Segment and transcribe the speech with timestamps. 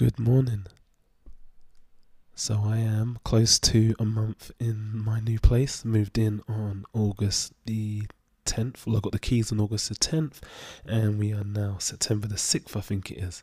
[0.00, 0.64] Good morning.
[2.34, 5.84] So I am close to a month in my new place.
[5.84, 8.04] Moved in on August the
[8.46, 8.86] 10th.
[8.86, 10.36] Well, I got the keys on August the 10th,
[10.86, 13.42] and we are now September the 6th, I think it is.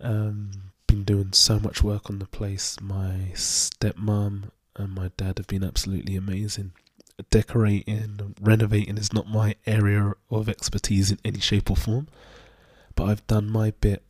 [0.00, 2.80] Um, been doing so much work on the place.
[2.80, 6.70] My stepmom and my dad have been absolutely amazing.
[7.32, 12.06] Decorating, renovating is not my area of expertise in any shape or form,
[12.94, 14.04] but I've done my bit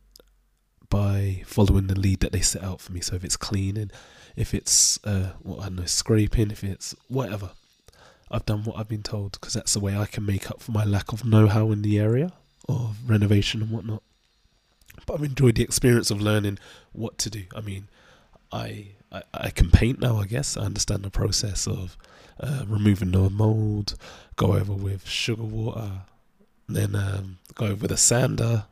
[0.89, 3.01] by following the lead that they set out for me.
[3.01, 3.91] So if it's cleaning,
[4.35, 7.51] if it's uh, what I don't know, scraping, if it's whatever,
[8.31, 10.71] I've done what I've been told because that's the way I can make up for
[10.71, 12.31] my lack of know-how in the area
[12.67, 14.03] of renovation and whatnot.
[15.05, 16.59] But I've enjoyed the experience of learning
[16.91, 17.43] what to do.
[17.55, 17.87] I mean,
[18.51, 20.17] I I, I can paint now.
[20.17, 21.97] I guess I understand the process of
[22.39, 23.95] uh, removing the mold,
[24.35, 26.03] go over with sugar water,
[26.67, 28.65] then um, go over with a sander,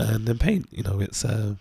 [0.00, 0.68] and then paint.
[0.70, 1.54] You know, it's uh,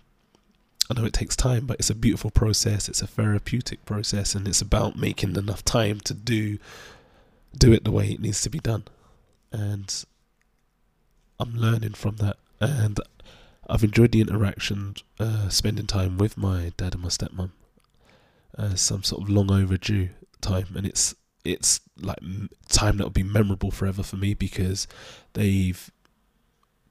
[0.89, 2.90] I know it takes time, but it's a beautiful process.
[2.90, 6.57] It's a therapeutic process, and it's about making enough time to do
[7.57, 8.85] do it the way it needs to be done.
[9.51, 10.05] And
[11.40, 12.99] I'm learning from that, and
[13.70, 17.51] I've enjoyed the interaction, uh, spending time with my dad and my stepmom.
[18.57, 20.09] Uh, some sort of long overdue
[20.41, 21.15] time, and it's
[21.46, 22.20] it's like
[22.68, 24.87] time that will be memorable forever for me because
[25.34, 25.91] they've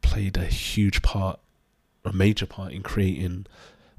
[0.09, 1.39] played a huge part,
[2.05, 3.47] a major part in creating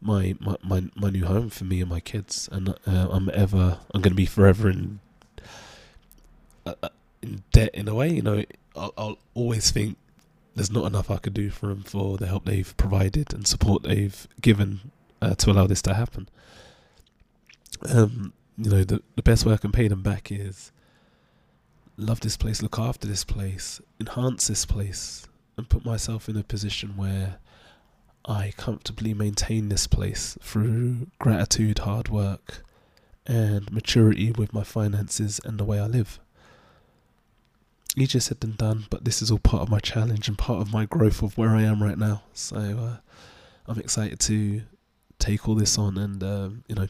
[0.02, 3.80] my my my, my new home for me and my kids, and uh, I'm ever
[3.94, 5.00] I'm going to be forever in
[6.66, 6.90] uh, uh,
[7.22, 8.10] in debt in a way.
[8.10, 8.44] You know,
[8.76, 9.98] I'll, I'll always think
[10.56, 13.84] there's not enough I could do for them for the help they've provided and support
[13.84, 16.28] they've given uh, to allow this to happen.
[17.88, 20.72] Um, you know, the the best way I can pay them back is
[21.98, 25.28] love this place, look after this place, enhance this place,
[25.60, 27.38] and put myself in a position where
[28.26, 32.64] I comfortably maintain this place through gratitude, hard work,
[33.28, 36.20] and maturity with my finances and the way I live.
[37.96, 40.74] Easier said than done, but this is all part of my challenge and part of
[40.74, 42.24] my growth of where I am right now.
[42.34, 42.98] So uh,
[43.68, 44.62] I'm excited to
[45.20, 46.88] take all this on and um, you know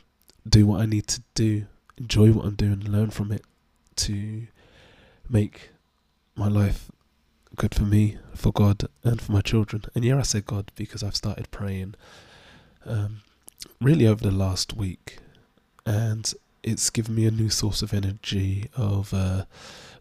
[0.48, 1.66] do what I need to do,
[1.98, 3.44] enjoy what I'm doing, learn from it
[3.98, 4.48] to
[5.30, 5.72] make
[6.36, 6.92] my life
[7.60, 9.84] good for me, for God, and for my children.
[9.94, 11.96] And yeah, I say God because I've started praying
[12.86, 13.20] um,
[13.82, 15.18] really over the last week,
[15.86, 16.34] and
[16.64, 19.44] it's given me a new source of energy, of uh,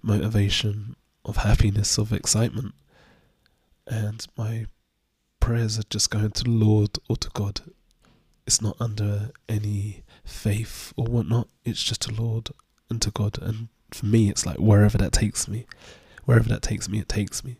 [0.02, 2.74] motivation, of happiness, of excitement.
[3.88, 4.66] And my
[5.40, 7.62] prayers are just going to Lord or to God.
[8.46, 12.50] It's not under any faith or whatnot, it's just to Lord
[12.88, 13.36] and to God.
[13.42, 15.66] And for me, it's like wherever that takes me
[16.28, 17.56] wherever that takes me, it takes me.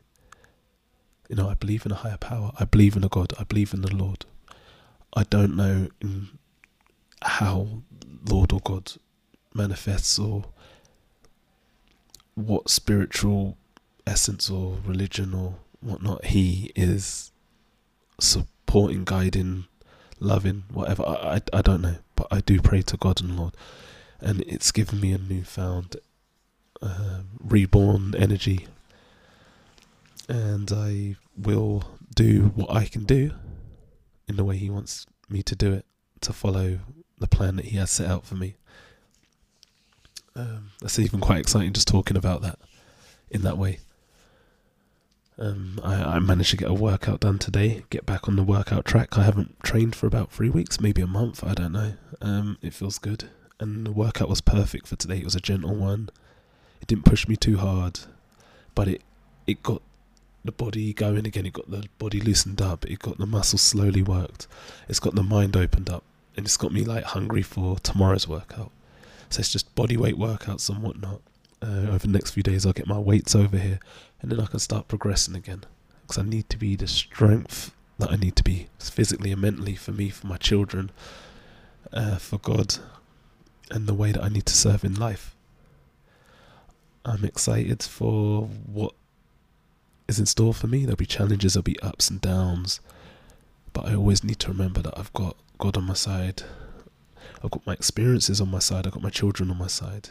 [1.31, 2.53] You know, I believe in a higher power.
[2.61, 3.33] I believe in a God.
[3.41, 4.27] I believe in the Lord.
[5.17, 6.27] I don't know mm,
[7.23, 7.83] how
[8.29, 8.93] Lord or God
[9.55, 10.45] manifests or
[12.35, 13.57] what spiritual
[14.07, 17.33] essence or religion or whatnot He is
[18.21, 19.65] supporting, guiding,
[20.21, 21.05] loving, whatever.
[21.07, 21.97] I, I, I don't know.
[22.17, 23.55] But I do pray to God and Lord.
[24.21, 25.97] And it's given me a newfound
[26.83, 28.67] uh, reborn energy,
[30.29, 31.85] and I will
[32.15, 33.33] do what I can do
[34.27, 35.85] in the way He wants me to do it
[36.21, 36.81] to follow
[37.19, 38.57] the plan that He has set out for me.
[40.37, 42.59] Um, that's even quite exciting just talking about that
[43.31, 43.81] in that way.
[45.39, 48.85] Um, I, I, managed to get a workout done today, get back on the workout
[48.85, 49.17] track.
[49.17, 51.93] I haven't trained for about three weeks, maybe a month, I don't know.
[52.21, 53.31] Um, it feels good.
[53.61, 55.19] And the workout was perfect for today.
[55.19, 56.11] It was a gentle one.
[56.81, 58.01] It didn't push me too hard,
[58.75, 59.03] but it
[59.47, 59.83] it got
[60.45, 61.47] the body going again.
[61.47, 62.87] It got the body loosened up.
[62.87, 64.47] It got the muscles slowly worked.
[64.89, 66.05] It's got the mind opened up,
[66.37, 68.71] and it's got me like hungry for tomorrow's workout.
[69.31, 71.21] So it's just body weight workouts and whatnot.
[71.61, 73.81] Uh, over the next few days, I'll get my weights over here,
[74.23, 75.65] and then I can start progressing again.
[76.03, 79.75] Because I need to be the strength that I need to be physically and mentally
[79.75, 80.91] for me, for my children,
[81.93, 82.77] uh, for God,
[83.71, 85.35] and the way that I need to serve in life.
[87.09, 88.93] I'm excited for what
[90.09, 90.81] is in store for me.
[90.81, 92.81] There'll be challenges, there'll be ups and downs,
[93.73, 96.43] but I always need to remember that I've got God on my side.
[97.43, 98.87] I've got my experiences on my side.
[98.87, 100.11] I've got my children on my side,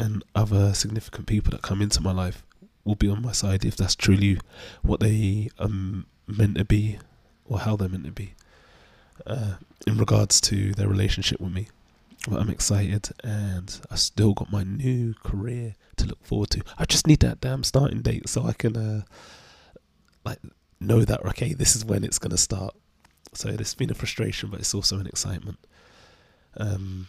[0.00, 2.42] and other significant people that come into my life
[2.84, 4.40] will be on my side if that's truly
[4.82, 5.68] what they are
[6.26, 6.98] meant to be
[7.44, 8.34] or how they're meant to be
[9.26, 9.54] uh,
[9.86, 11.68] in regards to their relationship with me.
[12.26, 16.62] But I'm excited, and I still got my new career to look forward to.
[16.76, 19.02] I just need that damn starting date so I can uh,
[20.24, 20.38] like
[20.80, 22.74] know that okay, this is when it's gonna start.
[23.34, 25.58] So it's been a frustration, but it's also an excitement.
[26.56, 27.06] Um,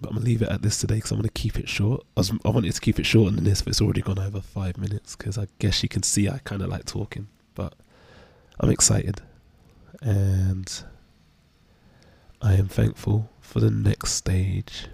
[0.00, 2.04] but I'm gonna leave it at this today because I'm gonna keep it short.
[2.16, 4.40] I, was, I wanted to keep it shorter than this, but it's already gone over
[4.40, 7.28] five minutes because I guess you can see I kind of like talking.
[7.54, 7.74] But
[8.60, 9.22] I'm excited,
[10.02, 10.82] and
[12.42, 14.86] I am thankful for the next stage.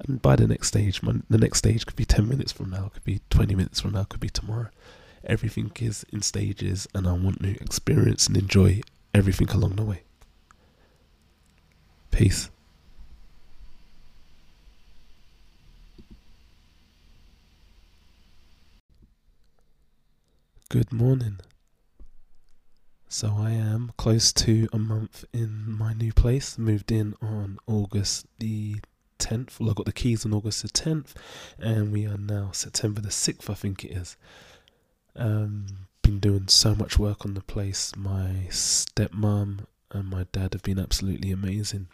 [0.00, 2.90] And by the next stage, my, the next stage could be 10 minutes from now,
[2.92, 4.68] could be 20 minutes from now, could be tomorrow.
[5.24, 8.82] Everything is in stages, and I want to experience and enjoy
[9.14, 10.02] everything along the way.
[12.10, 12.50] Peace.
[20.68, 21.38] Good morning.
[23.08, 26.58] So I am close to a month in my new place.
[26.58, 28.80] Moved in on August the
[29.20, 29.60] 10th.
[29.60, 31.14] Well, I got the keys on August the 10th,
[31.58, 34.16] and we are now September the 6th, I think it is.
[35.14, 35.66] Um,
[36.02, 37.94] been doing so much work on the place.
[37.96, 41.86] My stepmom and my dad have been absolutely amazing.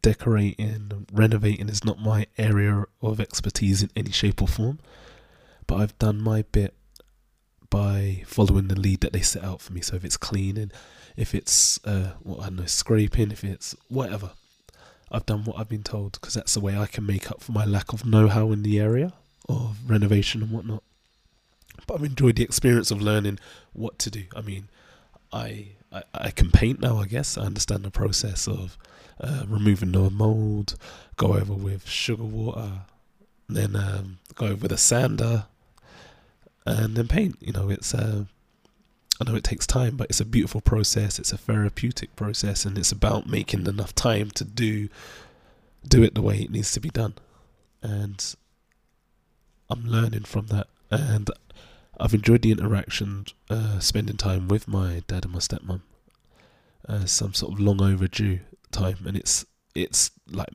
[0.00, 4.78] Decorating, renovating is not my area of expertise in any shape or form,
[5.66, 6.74] but I've done my bit
[7.72, 9.80] by following the lead that they set out for me.
[9.80, 10.70] So if it's cleaning,
[11.16, 14.32] if it's uh, what I don't know, scraping, if it's whatever,
[15.10, 17.52] I've done what I've been told because that's the way I can make up for
[17.52, 19.14] my lack of know-how in the area
[19.48, 20.82] of renovation and whatnot.
[21.86, 23.38] But I've enjoyed the experience of learning
[23.72, 24.24] what to do.
[24.36, 24.68] I mean,
[25.32, 26.98] I I, I can paint now.
[26.98, 28.76] I guess I understand the process of
[29.18, 30.76] uh, removing the mold,
[31.16, 32.82] go over with sugar water,
[33.48, 35.46] then um, go over with a sander,
[36.66, 37.36] and then paint.
[37.40, 38.24] You know, it's uh,
[39.20, 41.18] I know it takes time, but it's a beautiful process.
[41.18, 44.88] It's a therapeutic process, and it's about making enough time to do
[45.86, 47.14] do it the way it needs to be done.
[47.82, 48.34] And
[49.68, 51.30] I'm learning from that, and
[51.98, 55.82] I've enjoyed the interaction, uh, spending time with my dad and my stepmom.
[56.88, 58.40] Uh, some sort of long overdue
[58.72, 59.44] time, and it's
[59.74, 60.48] it's like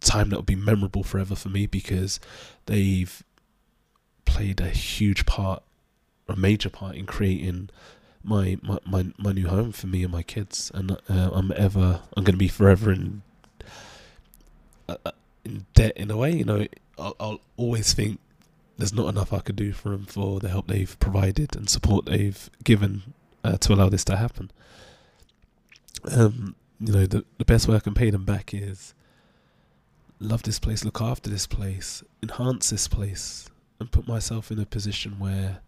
[0.00, 2.20] time that will be memorable forever for me because
[2.66, 3.22] they've
[4.24, 5.62] played a huge part,
[6.28, 7.70] a major part in creating
[8.22, 12.00] my my my, my new home for me and my kids, and uh, I'm ever
[12.16, 13.22] I'm going to be forever in
[14.88, 15.10] uh, uh,
[15.44, 16.32] in debt in a way.
[16.32, 16.66] You know,
[16.98, 18.20] I'll, I'll always think
[18.78, 22.06] there's not enough I could do for them for the help they've provided and support
[22.06, 24.50] they've given uh, to allow this to happen.
[26.10, 28.94] Um, you know, the the best way I can pay them back is
[30.18, 33.48] love this place, look after this place, enhance this place,
[33.84, 35.58] and put myself in a position where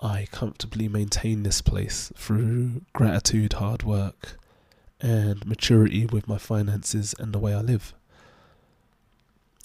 [0.00, 4.38] I comfortably maintain this place through gratitude, hard work,
[5.02, 7.92] and maturity with my finances and the way I live.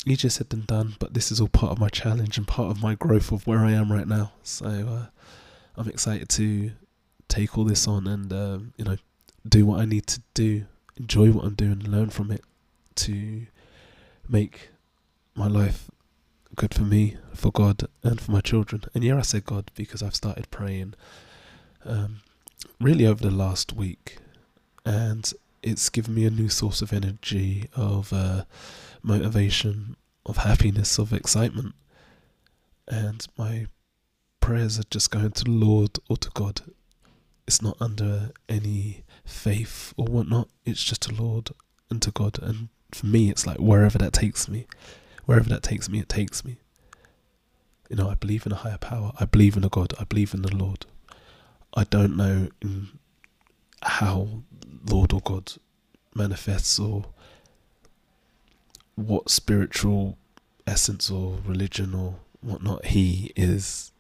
[0.06, 2.81] Easier said than done, but this is all part of my challenge and part of
[2.81, 4.33] my growth of where I am right now.
[4.44, 5.06] So uh,
[5.77, 6.71] I'm excited to
[7.29, 8.97] take all this on and um, you know
[9.47, 10.65] do what I need to do,
[10.97, 12.44] enjoy what I'm doing, learn from it
[12.95, 13.45] to
[14.27, 14.71] make
[15.35, 15.89] my life
[16.56, 18.83] good for me, for God, and for my children.
[18.94, 20.94] And yeah, I say God because I've started praying
[21.86, 22.21] um,
[22.80, 24.18] really over the last week,
[24.86, 25.31] and
[25.63, 28.44] it's given me a new source of energy, of uh,
[29.01, 29.95] motivation,
[30.25, 31.75] of happiness, of excitement.
[32.88, 33.68] And my
[34.39, 36.62] prayers are just going to Lord or to God.
[37.47, 41.52] It's not under any faith or whatnot, it's just to Lord
[41.90, 42.40] and to God.
[42.42, 44.66] And for me, it's like wherever that takes me
[45.31, 46.57] wherever that takes me, it takes me.
[47.90, 49.14] You know, I believe in a higher power.
[49.18, 49.94] I believe in a God.
[49.97, 50.85] I believe in the Lord.
[51.73, 52.88] I don't know mm,
[53.81, 54.44] how
[54.85, 55.54] Lord or God
[56.14, 57.06] manifests or
[58.95, 60.18] what spiritual
[60.68, 63.94] essence or religion or whatnot He is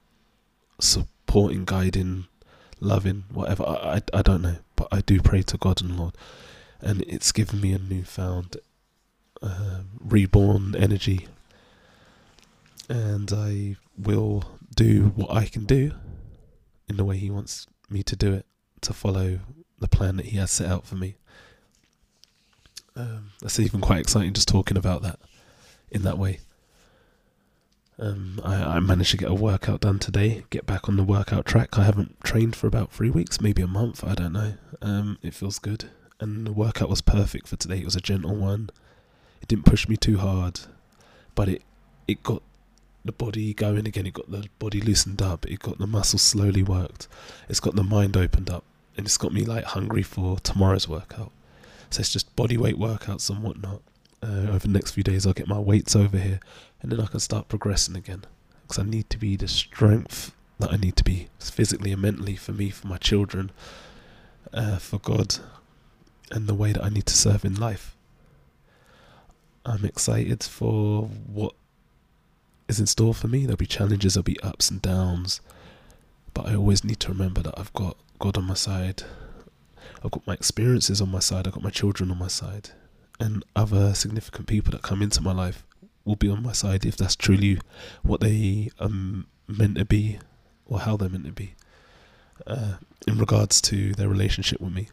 [0.81, 2.25] supporting, guiding,
[2.81, 3.63] loving, whatever.
[3.63, 4.57] I, I, I don't know.
[4.75, 6.17] But I do pray to God and Lord.
[6.81, 8.57] And it's given me a newfound
[9.41, 11.27] uh, reborn energy,
[12.89, 14.43] and I will
[14.75, 15.93] do what I can do
[16.87, 18.45] in the way He wants me to do it
[18.81, 19.39] to follow
[19.79, 21.15] the plan that He has set out for me.
[22.95, 25.19] Um, that's even quite exciting just talking about that
[25.89, 26.39] in that way.
[27.99, 31.45] Um, I, I, managed to get a workout done today, get back on the workout
[31.45, 31.77] track.
[31.77, 34.53] I haven't trained for about three weeks, maybe a month, I don't know.
[34.81, 35.91] Um, it feels good.
[36.19, 37.77] And the workout was perfect for today.
[37.77, 38.71] It was a gentle one.
[39.41, 40.59] It didn't push me too hard,
[41.35, 41.63] but it
[42.07, 42.41] it got
[43.03, 44.05] the body going again.
[44.05, 45.45] It got the body loosened up.
[45.47, 47.07] It got the muscles slowly worked.
[47.49, 48.63] It's got the mind opened up,
[48.97, 51.31] and it's got me like hungry for tomorrow's workout.
[51.89, 53.81] So it's just body weight workouts and whatnot.
[54.23, 56.39] Uh, over the next few days, I'll get my weights over here,
[56.81, 58.23] and then I can start progressing again.
[58.61, 62.35] Because I need to be the strength that I need to be physically and mentally
[62.35, 63.51] for me, for my children,
[64.53, 65.37] uh, for God,
[66.29, 67.95] and the way that I need to serve in life.
[69.65, 71.53] I'm excited for what
[72.67, 73.41] is in store for me.
[73.41, 75.41] There'll be challenges, there'll be ups and downs,
[76.33, 79.03] but I always need to remember that I've got God on my side.
[80.03, 82.71] I've got my experiences on my side, I've got my children on my side,
[83.19, 85.63] and other significant people that come into my life
[86.05, 87.59] will be on my side if that's truly
[88.01, 88.89] what they are
[89.47, 90.17] meant to be
[90.65, 91.53] or how they're meant to be
[92.47, 92.75] uh,
[93.07, 94.89] in regards to their relationship with me.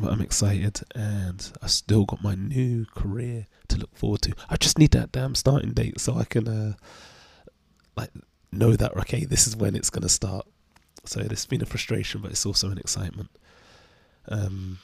[0.00, 4.34] But I'm excited and I still got my new career to look forward to.
[4.48, 6.74] I just need that damn starting date so I can uh,
[7.96, 8.10] like
[8.50, 10.46] know that okay, this is when it's gonna start.
[11.04, 13.28] So it's been a frustration, but it's also an excitement.
[14.28, 14.78] Um,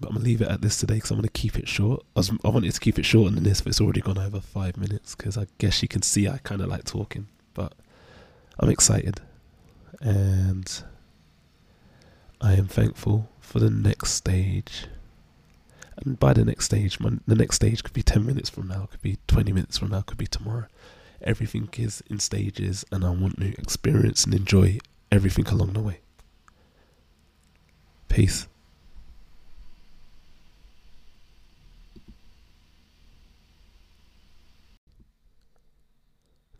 [0.00, 2.04] but I'm gonna leave it at this today because I'm gonna keep it short.
[2.14, 4.40] I, was, I wanted to keep it shorter than this, but it's already gone over
[4.40, 7.28] five minutes because I guess you can see I kind of like talking.
[7.54, 7.72] But
[8.60, 9.20] I'm excited,
[10.00, 10.82] and
[12.40, 14.86] I am thankful for the next stage.
[15.98, 18.86] And by the next stage, my, the next stage could be 10 minutes from now,
[18.90, 20.66] could be 20 minutes from now, could be tomorrow.
[21.22, 24.78] Everything is in stages, and I want to experience and enjoy
[25.10, 26.00] everything along the way.
[28.08, 28.48] Peace.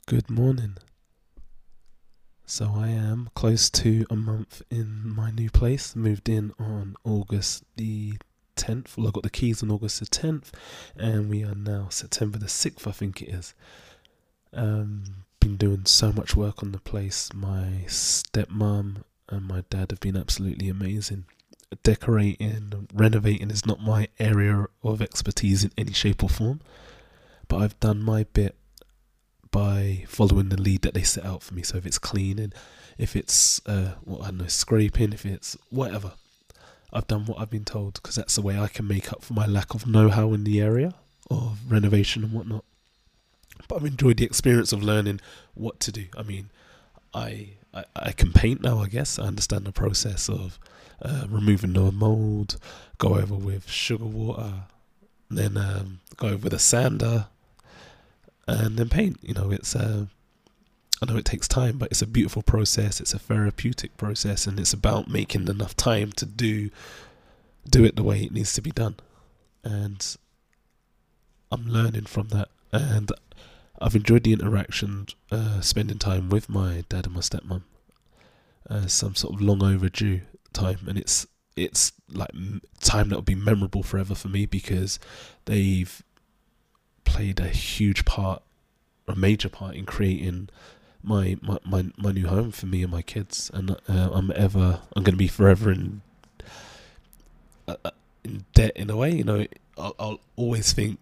[0.06, 0.76] Good morning.
[2.48, 5.96] So I am close to a month in my new place.
[5.96, 8.14] Moved in on August the
[8.54, 8.96] 10th.
[8.96, 10.52] Well, I got the keys on August the 10th,
[10.94, 13.52] and we are now September the 6th, I think it is.
[14.52, 17.32] Um, been doing so much work on the place.
[17.34, 21.24] My stepmom and my dad have been absolutely amazing.
[21.82, 26.60] Decorating, renovating is not my area of expertise in any shape or form,
[27.48, 28.54] but I've done my bit
[29.56, 31.62] by following the lead that they set out for me.
[31.62, 32.52] So if it's cleaning,
[32.98, 36.12] if it's uh, what I know, scraping, if it's whatever,
[36.92, 39.32] I've done what I've been told because that's the way I can make up for
[39.32, 40.92] my lack of know-how in the area
[41.30, 42.64] of renovation and whatnot.
[43.66, 45.22] But I've enjoyed the experience of learning
[45.54, 46.04] what to do.
[46.18, 46.50] I mean,
[47.14, 48.80] I I, I can paint now.
[48.80, 50.58] I guess I understand the process of
[51.00, 52.58] uh, removing the mold,
[52.98, 54.52] go over with sugar water,
[55.30, 57.28] then um, go over with a sander,
[58.46, 59.18] and then paint.
[59.22, 60.06] You know, it's uh,
[61.02, 63.00] I know it takes time, but it's a beautiful process.
[63.00, 66.70] It's a therapeutic process, and it's about making enough time to do
[67.68, 68.96] do it the way it needs to be done.
[69.64, 70.16] And
[71.50, 73.10] I'm learning from that, and
[73.80, 77.62] I've enjoyed the interaction, uh, spending time with my dad and my stepmom.
[78.68, 80.22] Uh, some sort of long overdue
[80.52, 81.26] time, and it's
[81.56, 82.30] it's like
[82.80, 84.98] time that will be memorable forever for me because
[85.46, 86.02] they've
[87.16, 88.42] played a huge part,
[89.08, 90.50] a major part in creating
[91.02, 94.80] my my my, my new home for me and my kids, and uh, I'm ever
[94.94, 96.02] I'm going to be forever in
[97.66, 97.90] uh, uh,
[98.22, 99.12] in debt in a way.
[99.12, 99.46] You know,
[99.78, 100.98] I'll, I'll always think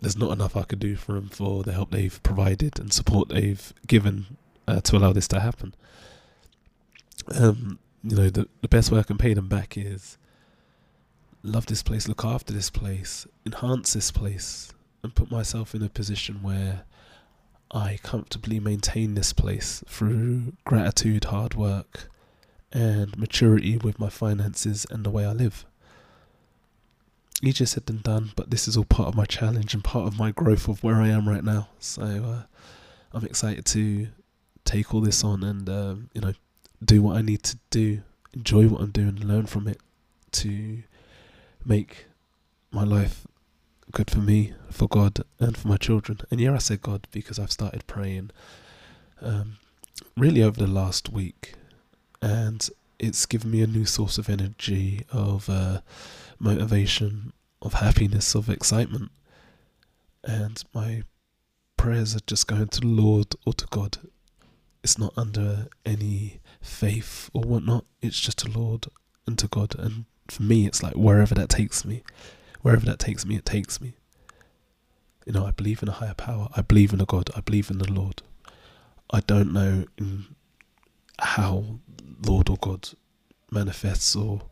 [0.00, 3.28] there's not enough I could do for them for the help they've provided and support
[3.28, 5.74] they've given uh, to allow this to happen.
[7.34, 10.16] Um, you know, the the best way I can pay them back is
[11.42, 15.88] love this place, look after this place, enhance this place, and put myself in a
[15.88, 16.84] position where
[17.70, 22.08] I comfortably maintain this place through gratitude, hard work,
[22.72, 25.64] and maturity with my finances and the way I live.
[27.42, 30.18] Easier said than done, but this is all part of my challenge and part of
[30.18, 31.68] my growth of where I am right now.
[31.78, 32.42] So uh,
[33.12, 34.08] I'm excited to
[34.64, 36.34] take all this on and um, you know
[36.84, 38.02] do what I need to do,
[38.34, 39.78] enjoy what I'm doing, learn from it
[40.32, 40.82] to
[41.64, 42.06] make
[42.70, 43.26] my life
[43.90, 46.20] good for me, for God, and for my children.
[46.30, 48.30] And yeah, I say God because I've started praying
[49.20, 49.58] um,
[50.16, 51.54] really over the last week,
[52.22, 52.68] and
[52.98, 55.80] it's given me a new source of energy, of uh,
[56.38, 57.32] motivation,
[57.62, 59.10] of happiness, of excitement.
[60.22, 61.04] And my
[61.76, 63.98] prayers are just going to Lord or to God.
[64.82, 68.86] It's not under any faith or whatnot, it's just to Lord
[69.26, 69.74] and to God.
[69.78, 72.02] And for me, it's like wherever that takes me
[72.62, 73.94] wherever that takes me, it takes me.
[75.26, 76.48] You know, I believe in a higher power.
[76.56, 77.30] I believe in a God.
[77.36, 78.22] I believe in the Lord.
[79.10, 79.84] I don't know
[81.18, 81.64] how
[82.24, 82.90] Lord or God
[83.50, 84.42] manifests or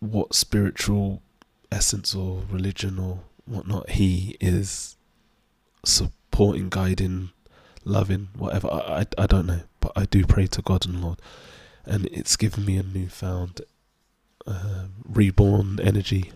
[0.00, 1.22] what spiritual
[1.70, 4.96] essence or religion or whatnot he is
[5.84, 7.30] supporting, guiding,
[7.84, 8.68] loving, whatever.
[8.68, 9.60] I, I, I don't know.
[9.80, 11.20] But I do pray to God and Lord.
[11.84, 13.62] And it's given me a newfound
[14.48, 16.32] uh, reborn energy,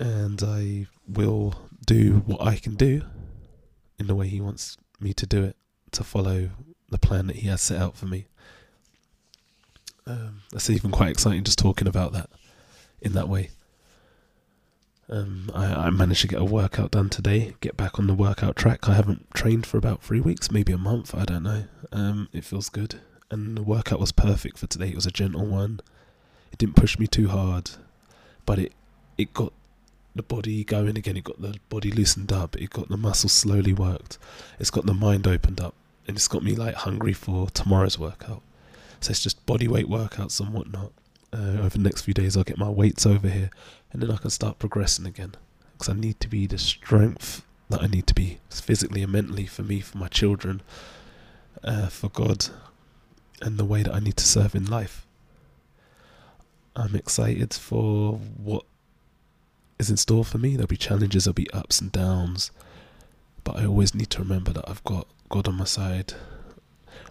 [0.00, 3.02] and I will do what I can do
[3.98, 5.56] in the way He wants me to do it
[5.90, 6.50] to follow
[6.88, 8.26] the plan that He has set out for me.
[10.06, 12.30] Um, that's even quite exciting just talking about that.
[13.00, 13.50] in that way.
[15.10, 18.56] Um, I, I managed to get a workout done today, get back on the workout
[18.56, 18.88] track.
[18.88, 21.64] I haven't trained for about three weeks, maybe a month, I don't know.
[21.92, 23.00] Um, it feels good.
[23.30, 24.88] And the workout was perfect for today.
[24.88, 25.80] It was a gentle one.
[26.54, 27.72] It didn't push me too hard,
[28.46, 28.72] but it
[29.18, 29.52] it got
[30.14, 31.16] the body going again.
[31.16, 32.54] It got the body loosened up.
[32.54, 34.18] It got the muscles slowly worked.
[34.60, 35.74] It's got the mind opened up,
[36.06, 38.40] and it's got me like hungry for tomorrow's workout.
[39.00, 40.92] So it's just body weight workouts and whatnot.
[41.32, 43.50] Uh, over the next few days, I'll get my weights over here,
[43.92, 45.34] and then I can start progressing again.
[45.72, 49.46] Because I need to be the strength that I need to be physically and mentally
[49.46, 50.62] for me, for my children,
[51.64, 52.46] uh, for God,
[53.42, 55.03] and the way that I need to serve in life.
[56.76, 58.64] I'm excited for what
[59.78, 60.56] is in store for me.
[60.56, 62.50] There'll be challenges, there'll be ups and downs,
[63.44, 66.14] but I always need to remember that I've got God on my side.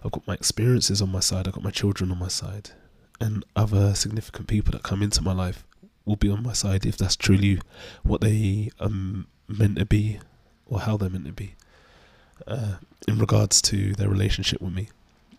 [0.04, 1.46] I've got my experiences on my side.
[1.48, 2.70] I've got my children on my side,
[3.20, 5.66] and other significant people that come into my life
[6.04, 7.58] will be on my side if that's truly
[8.02, 8.90] what they are
[9.48, 10.20] meant to be,
[10.66, 11.54] or how they're meant to be,
[12.46, 12.76] uh,
[13.08, 14.88] in regards to their relationship with me.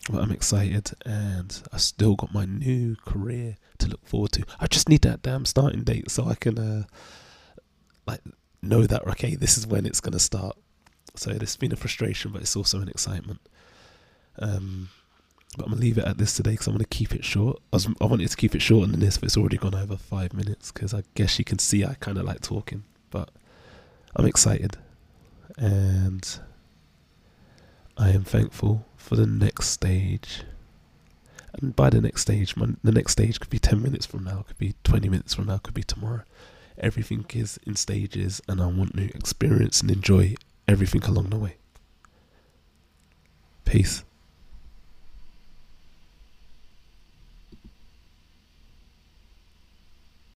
[0.10, 4.46] But I'm excited, and I still got my new career to look forward to.
[4.60, 6.84] I just need that damn starting date so I can uh,
[8.06, 8.22] like
[8.62, 10.56] know that okay, this is when it's gonna start.
[11.16, 13.40] So it's been a frustration, but it's also an excitement.
[14.38, 14.90] Um,
[15.58, 17.60] but I'm gonna leave it at this today because I'm gonna keep it short.
[17.72, 19.98] I, was, I wanted to keep it shorter than this, but it's already gone over
[19.98, 22.84] five minutes because I guess you can see I kind of like talking.
[23.10, 23.30] But
[24.16, 24.78] I'm excited,
[25.58, 26.40] and
[27.98, 30.44] I am thankful for the next stage
[31.62, 34.44] and by the next stage, my, the next stage could be 10 minutes from now,
[34.48, 36.24] could be 20 minutes from now, could be tomorrow.
[36.78, 40.36] Everything is in stages, and I want to experience and enjoy
[40.68, 41.56] everything along the way.
[43.64, 44.04] Peace.